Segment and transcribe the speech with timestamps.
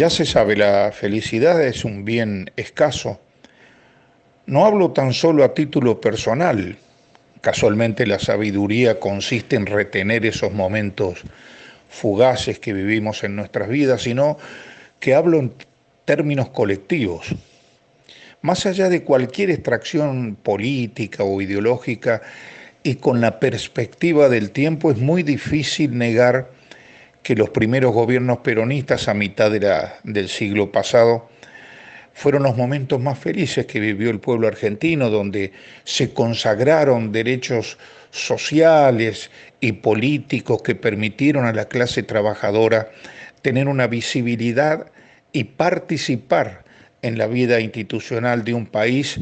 [0.00, 3.20] Ya se sabe, la felicidad es un bien escaso.
[4.46, 6.78] No hablo tan solo a título personal.
[7.42, 11.20] Casualmente la sabiduría consiste en retener esos momentos
[11.90, 14.38] fugaces que vivimos en nuestras vidas, sino
[15.00, 15.52] que hablo en
[16.06, 17.34] términos colectivos.
[18.40, 22.22] Más allá de cualquier extracción política o ideológica
[22.82, 26.58] y con la perspectiva del tiempo es muy difícil negar
[27.22, 31.28] que los primeros gobiernos peronistas a mitad de la, del siglo pasado
[32.12, 35.52] fueron los momentos más felices que vivió el pueblo argentino, donde
[35.84, 37.78] se consagraron derechos
[38.10, 42.90] sociales y políticos que permitieron a la clase trabajadora
[43.42, 44.90] tener una visibilidad
[45.32, 46.64] y participar
[47.02, 49.18] en la vida institucional de un país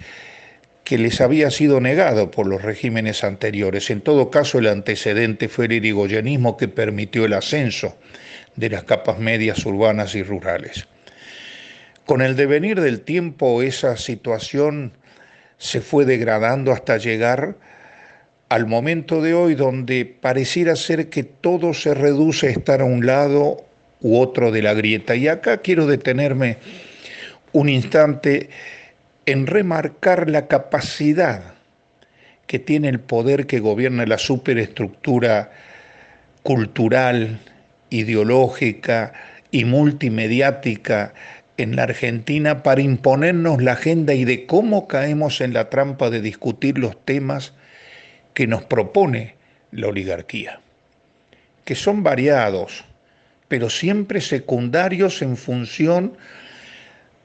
[0.89, 3.91] que les había sido negado por los regímenes anteriores.
[3.91, 7.99] En todo caso, el antecedente fue el irigoyenismo que permitió el ascenso
[8.57, 10.89] de las capas medias urbanas y rurales.
[12.07, 14.93] Con el devenir del tiempo, esa situación
[15.59, 17.57] se fue degradando hasta llegar
[18.49, 23.05] al momento de hoy donde pareciera ser que todo se reduce a estar a un
[23.05, 23.63] lado
[24.01, 25.15] u otro de la grieta.
[25.15, 26.57] Y acá quiero detenerme
[27.53, 28.49] un instante
[29.29, 31.53] en remarcar la capacidad
[32.47, 35.51] que tiene el poder que gobierna la superestructura
[36.43, 37.39] cultural,
[37.91, 39.13] ideológica
[39.51, 41.13] y multimediática
[41.59, 46.23] en la Argentina para imponernos la agenda y de cómo caemos en la trampa de
[46.23, 47.53] discutir los temas
[48.33, 49.35] que nos propone
[49.73, 50.61] la oligarquía,
[51.67, 52.83] que son variados,
[53.49, 56.17] pero siempre secundarios en función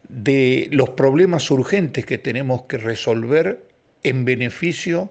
[0.10, 3.64] los problemas urgentes que tenemos que resolver
[4.04, 5.10] en beneficio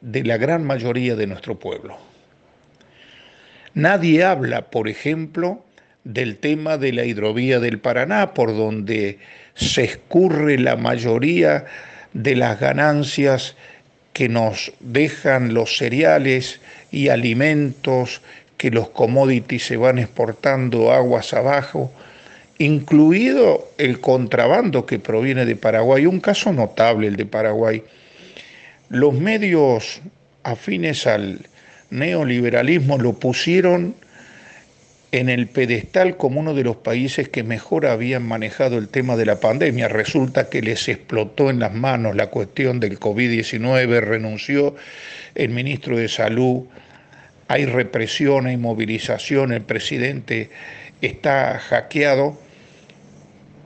[0.00, 1.96] de la gran mayoría de nuestro pueblo.
[3.74, 5.64] Nadie habla, por ejemplo,
[6.04, 9.18] del tema de la hidrovía del Paraná, por donde
[9.54, 11.64] se escurre la mayoría
[12.12, 13.56] de las ganancias
[14.12, 16.60] que nos dejan los cereales
[16.92, 18.20] y alimentos,
[18.56, 21.92] que los commodities se van exportando aguas abajo,
[22.58, 27.82] incluido el contrabando que proviene de Paraguay, un caso notable el de Paraguay.
[28.88, 30.00] Los medios
[30.42, 31.40] afines al
[31.90, 33.94] neoliberalismo lo pusieron
[35.10, 39.26] en el pedestal como uno de los países que mejor habían manejado el tema de
[39.26, 39.86] la pandemia.
[39.86, 44.74] Resulta que les explotó en las manos la cuestión del COVID-19, renunció
[45.36, 46.64] el ministro de Salud,
[47.46, 50.50] hay represión, hay movilización, el presidente
[51.00, 52.43] está hackeado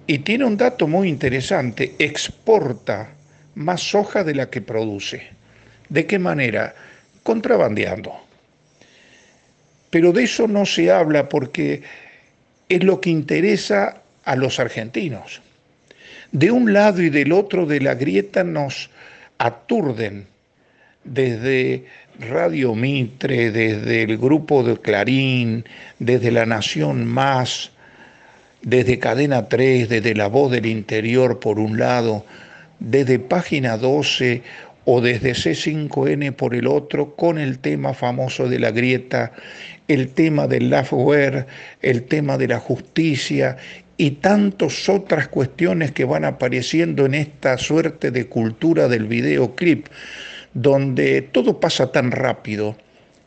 [0.08, 3.10] y tiene un dato muy interesante, exporta
[3.56, 5.28] más soja de la que produce.
[5.90, 6.74] ¿De qué manera?
[7.22, 8.14] Contrabandeando.
[9.90, 11.82] Pero de eso no se habla porque
[12.70, 15.42] es lo que interesa a los argentinos.
[16.32, 18.88] De un lado y del otro de la grieta nos
[19.36, 20.26] aturden
[21.04, 21.84] desde
[22.18, 25.66] Radio Mitre, desde el grupo de Clarín,
[25.98, 27.72] desde La Nación Más,
[28.62, 32.24] desde Cadena 3, desde La Voz del Interior por un lado,
[32.80, 34.42] desde Página 12
[34.84, 39.32] o desde C5N por el otro, con el tema famoso de la grieta,
[39.86, 41.46] el tema del Lafware,
[41.82, 43.56] el tema de la justicia
[43.96, 49.88] y tantas otras cuestiones que van apareciendo en esta suerte de cultura del videoclip,
[50.54, 52.76] donde todo pasa tan rápido,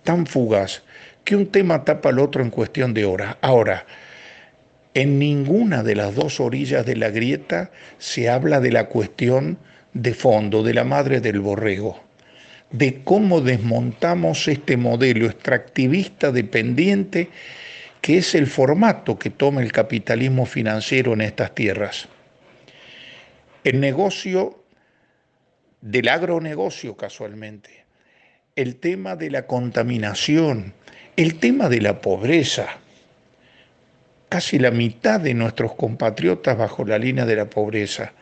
[0.04, 0.82] tan fugaz,
[1.26, 3.36] que un tema tapa al otro en cuestión de horas.
[3.42, 3.86] Ahora,
[4.94, 9.58] en ninguna de las dos orillas de la grieta se habla de la cuestión
[9.94, 12.02] de fondo, de la madre del borrego,
[12.72, 17.30] de cómo desmontamos este modelo extractivista dependiente
[18.02, 22.08] que es el formato que toma el capitalismo financiero en estas tierras.
[23.64, 24.64] El negocio
[25.82, 27.86] del agronegocio casualmente,
[28.56, 30.74] el tema de la contaminación,
[31.16, 32.80] el tema de la pobreza,
[34.32, 38.14] casi la mitad de nuestros compatriotas bajo la línea de la pobreza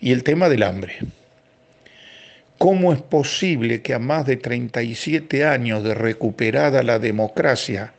[0.00, 0.96] y el tema del hambre.
[2.58, 7.92] ¿Cómo es posible que a más de 37 años de recuperada la democracia,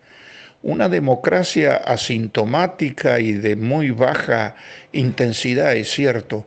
[0.62, 4.58] una democracia asintomática y de muy baja
[4.92, 6.46] intensidad, es cierto,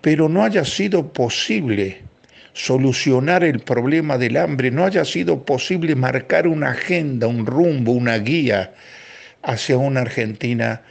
[0.00, 2.02] pero no haya sido posible
[2.52, 8.18] solucionar el problema del hambre, no haya sido posible marcar una agenda, un rumbo, una
[8.18, 8.72] guía
[9.46, 10.82] hacia una Argentina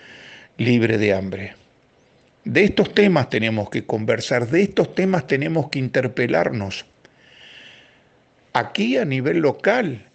[0.58, 1.56] libre de hambre.
[2.46, 6.86] De estos temas tenemos que conversar, de estos temas tenemos que interpelarnos.
[8.54, 10.06] Aquí a nivel local,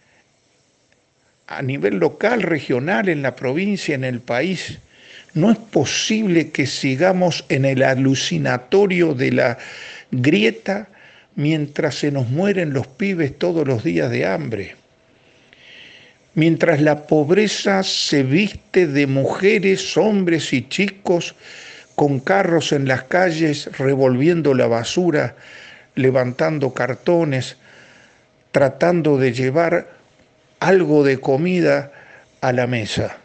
[1.49, 4.79] a nivel local, regional, en la provincia, en el país,
[5.35, 9.59] no es posible que sigamos en el alucinatorio de la
[10.11, 10.89] grieta
[11.35, 14.77] mientras se nos mueren los pibes todos los días de hambre,
[16.35, 21.35] mientras la pobreza se viste de mujeres, hombres y chicos
[21.95, 25.37] con carros en las calles revolviendo la basura,
[25.95, 27.57] levantando cartones,
[28.53, 29.89] tratando de llevar
[30.61, 31.93] algo de comida
[32.41, 33.19] a la mesa.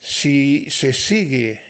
[0.00, 1.60] Si se sigue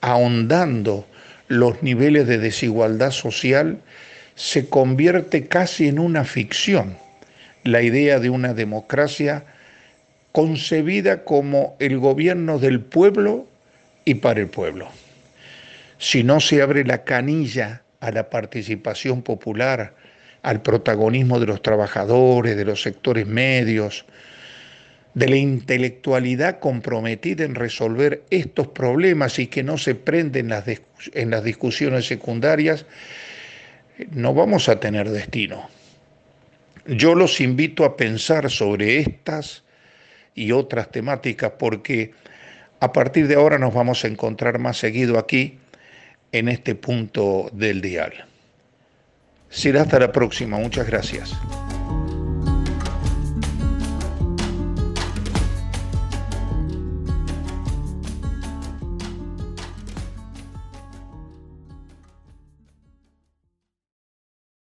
[0.00, 1.06] ahondando
[1.48, 3.78] los niveles de desigualdad social,
[4.34, 6.96] se convierte casi en una ficción
[7.66, 9.44] la idea de una democracia
[10.32, 13.46] concebida como el gobierno del pueblo
[14.04, 14.88] y para el pueblo.
[15.98, 19.94] Si no se abre la canilla a la participación popular,
[20.42, 24.04] al protagonismo de los trabajadores, de los sectores medios,
[25.14, 30.64] de la intelectualidad comprometida en resolver estos problemas y que no se prenden las
[31.14, 32.84] en las discusiones secundarias,
[34.10, 35.70] no vamos a tener destino.
[36.88, 39.64] Yo los invito a pensar sobre estas
[40.34, 42.12] y otras temáticas porque
[42.80, 45.58] a partir de ahora nos vamos a encontrar más seguido aquí
[46.32, 48.12] en este punto del dial.
[49.48, 50.58] Será hasta la próxima.
[50.58, 51.32] Muchas gracias.